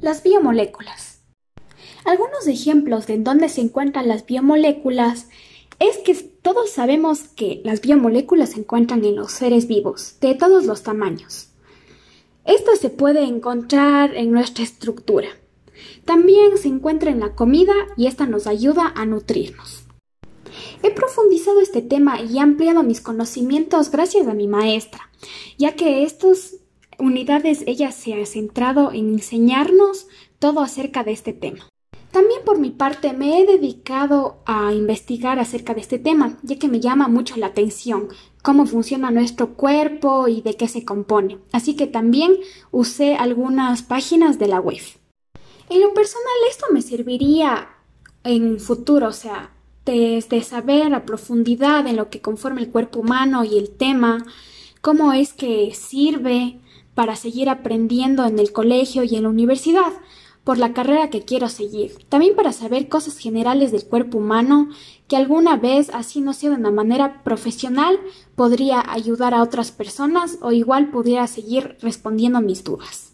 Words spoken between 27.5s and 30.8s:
ella se ha centrado en enseñarnos todo